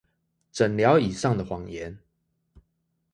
[0.51, 1.99] 診療椅上的謊言